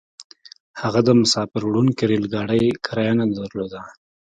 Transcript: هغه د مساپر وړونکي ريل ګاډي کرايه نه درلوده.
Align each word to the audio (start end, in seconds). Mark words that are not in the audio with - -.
هغه 0.81 0.99
د 1.07 1.09
مساپر 1.19 1.61
وړونکي 1.65 2.03
ريل 2.09 2.25
ګاډي 2.33 2.63
کرايه 2.85 3.13
نه 3.19 3.25
درلوده. 3.37 3.81